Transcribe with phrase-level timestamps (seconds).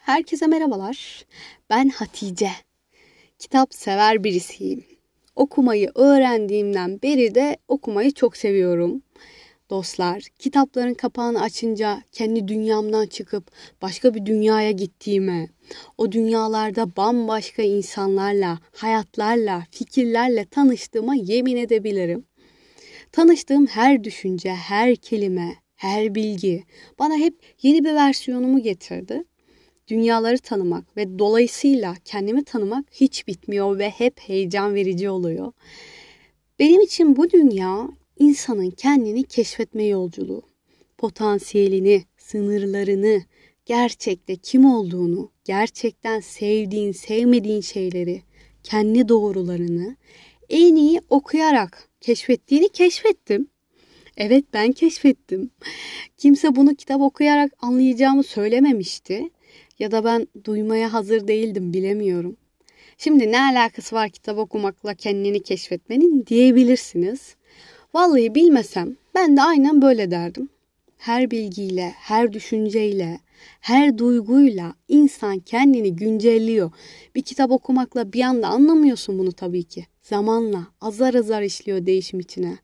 [0.00, 1.26] Herkese merhabalar.
[1.70, 2.50] Ben Hatice.
[3.38, 4.84] Kitap sever birisiyim.
[5.36, 9.02] Okumayı öğrendiğimden beri de okumayı çok seviyorum.
[9.70, 13.50] Dostlar, kitapların kapağını açınca kendi dünyamdan çıkıp
[13.82, 15.48] başka bir dünyaya gittiğime,
[15.98, 22.24] o dünyalarda bambaşka insanlarla, hayatlarla, fikirlerle tanıştığıma yemin edebilirim.
[23.12, 26.64] Tanıştığım her düşünce, her kelime, her bilgi
[26.98, 29.24] bana hep yeni bir versiyonumu getirdi.
[29.90, 35.52] Dünyaları tanımak ve dolayısıyla kendimi tanımak hiç bitmiyor ve hep heyecan verici oluyor.
[36.58, 40.42] Benim için bu dünya insanın kendini keşfetme yolculuğu.
[40.98, 43.22] Potansiyelini, sınırlarını,
[43.66, 48.22] gerçekte kim olduğunu, gerçekten sevdiğin, sevmediğin şeyleri,
[48.62, 49.96] kendi doğrularını
[50.48, 53.48] en iyi okuyarak keşfettiğini keşfettim.
[54.16, 55.50] Evet ben keşfettim.
[56.16, 59.30] Kimse bunu kitap okuyarak anlayacağımı söylememişti.
[59.80, 62.36] Ya da ben duymaya hazır değildim bilemiyorum.
[62.98, 67.34] Şimdi ne alakası var kitap okumakla kendini keşfetmenin diyebilirsiniz.
[67.94, 70.48] Vallahi bilmesem ben de aynen böyle derdim.
[70.98, 73.20] Her bilgiyle, her düşünceyle,
[73.60, 76.70] her duyguyla insan kendini güncelliyor.
[77.14, 79.86] Bir kitap okumakla bir anda anlamıyorsun bunu tabii ki.
[80.02, 82.58] Zamanla azar azar işliyor değişim içine.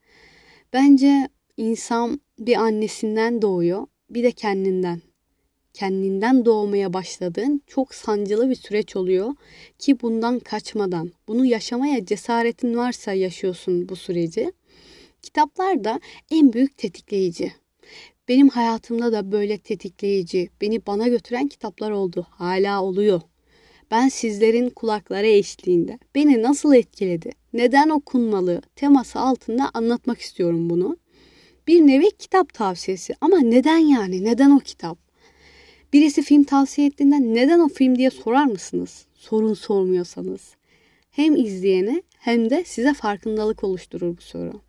[0.72, 5.00] Bence insan bir annesinden doğuyor, bir de kendinden.
[5.76, 9.34] Kendinden doğmaya başladığın çok sancılı bir süreç oluyor
[9.78, 14.52] ki bundan kaçmadan, bunu yaşamaya cesaretin varsa yaşıyorsun bu süreci.
[15.22, 17.52] Kitaplar da en büyük tetikleyici.
[18.28, 22.26] Benim hayatımda da böyle tetikleyici, beni bana götüren kitaplar oldu.
[22.30, 23.20] Hala oluyor.
[23.90, 30.96] Ben sizlerin kulakları eşliğinde beni nasıl etkiledi, neden okunmalı teması altında anlatmak istiyorum bunu.
[31.66, 34.24] Bir nevi kitap tavsiyesi ama neden yani?
[34.24, 35.05] Neden o kitap?
[35.92, 39.06] Birisi film tavsiye ettiğinde neden o film diye sorar mısınız?
[39.14, 40.54] Sorun sormuyorsanız.
[41.10, 44.60] Hem izleyene hem de size farkındalık oluşturur bu soru.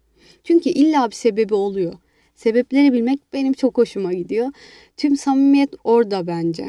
[0.44, 1.94] Çünkü illa bir sebebi oluyor.
[2.36, 4.52] Sebepleri bilmek benim çok hoşuma gidiyor.
[4.98, 6.68] Tüm samimiyet orada bence.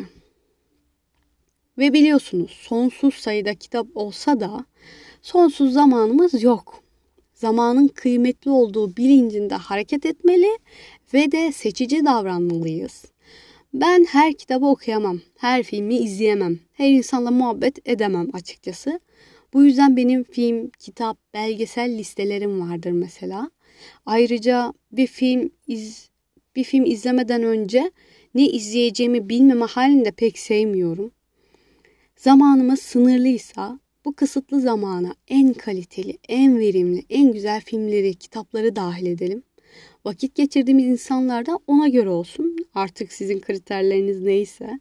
[1.79, 4.65] Ve biliyorsunuz sonsuz sayıda kitap olsa da
[5.23, 6.83] sonsuz zamanımız yok.
[7.35, 10.59] Zamanın kıymetli olduğu bilincinde hareket etmeli
[11.15, 13.05] ve de seçici davranmalıyız.
[13.75, 19.01] Ben her kitabı okuyamam, her filmi izleyemem, her insanla muhabbet edemem açıkçası.
[19.53, 23.51] Bu yüzden benim film, kitap, belgesel listelerim vardır mesela.
[24.07, 26.11] Ayrıca bir film iz
[26.57, 27.91] bir film izlemeden önce
[28.35, 31.11] ne izleyeceğimi bilmeme halinde pek sevmiyorum.
[32.17, 39.43] Zamanımız sınırlıysa bu kısıtlı zamana en kaliteli, en verimli, en güzel filmleri, kitapları dahil edelim.
[40.05, 42.57] Vakit geçirdiğimiz insanlar da ona göre olsun.
[42.75, 44.81] Artık sizin kriterleriniz neyse.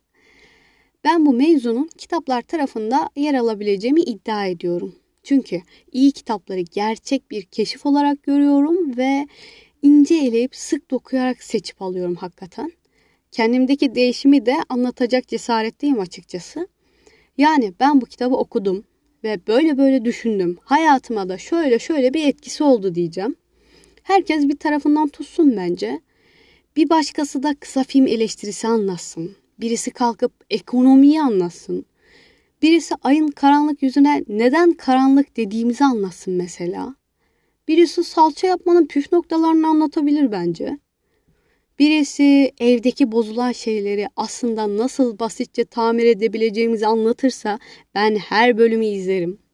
[1.04, 4.96] Ben bu mevzunun kitaplar tarafında yer alabileceğimi iddia ediyorum.
[5.24, 5.62] Çünkü
[5.92, 9.28] iyi kitapları gerçek bir keşif olarak görüyorum ve
[9.82, 12.72] ince eleyip sık dokuyarak seçip alıyorum hakikaten.
[13.32, 16.68] Kendimdeki değişimi de anlatacak cesaretteyim açıkçası.
[17.38, 18.84] Yani ben bu kitabı okudum
[19.24, 20.58] ve böyle böyle düşündüm.
[20.62, 23.36] Hayatıma da şöyle şöyle bir etkisi oldu diyeceğim.
[24.08, 26.02] Herkes bir tarafından tutsun bence.
[26.76, 29.36] Bir başkası da kısa film eleştirisi anlatsın.
[29.60, 31.86] Birisi kalkıp ekonomiyi anlatsın.
[32.62, 36.96] Birisi ayın karanlık yüzüne neden karanlık dediğimizi anlatsın mesela.
[37.68, 40.80] Birisi salça yapmanın püf noktalarını anlatabilir bence.
[41.80, 47.60] Birisi evdeki bozulan şeyleri aslında nasıl basitçe tamir edebileceğimizi anlatırsa
[47.96, 49.47] ben her bölümü izlerim.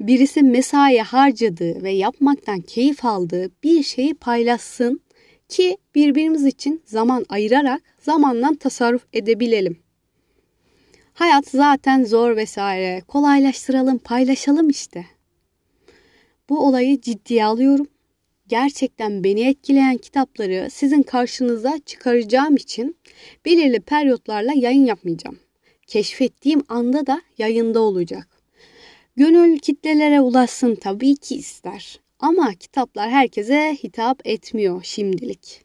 [0.00, 5.00] Birisi mesai harcadığı ve yapmaktan keyif aldığı bir şeyi paylaşsın
[5.48, 9.78] ki birbirimiz için zaman ayırarak zamandan tasarruf edebilelim.
[11.14, 13.02] Hayat zaten zor vesaire.
[13.08, 15.06] Kolaylaştıralım, paylaşalım işte.
[16.48, 17.86] Bu olayı ciddiye alıyorum.
[18.48, 22.96] Gerçekten beni etkileyen kitapları sizin karşınıza çıkaracağım için
[23.44, 25.38] belirli periyotlarla yayın yapmayacağım.
[25.86, 28.35] Keşfettiğim anda da yayında olacak.
[29.16, 32.00] Gönül kitlelere ulaşsın tabii ki ister.
[32.18, 35.64] Ama kitaplar herkese hitap etmiyor şimdilik.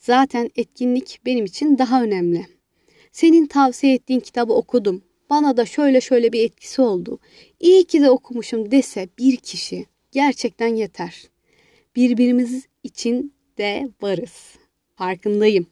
[0.00, 2.46] Zaten etkinlik benim için daha önemli.
[3.12, 5.02] Senin tavsiye ettiğin kitabı okudum.
[5.30, 7.18] Bana da şöyle şöyle bir etkisi oldu.
[7.60, 11.24] İyi ki de okumuşum dese bir kişi gerçekten yeter.
[11.96, 14.54] Birbirimiz için de varız.
[14.96, 15.66] Farkındayım.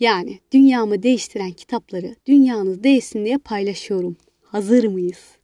[0.00, 4.16] Yani dünyamı değiştiren kitapları dünyanız değişsin diye paylaşıyorum.
[4.42, 5.39] Hazır mıyız?